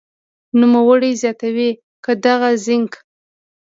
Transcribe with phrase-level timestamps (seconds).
[0.59, 1.69] نوموړې زیاتوي
[2.03, 2.93] که دغه زېنک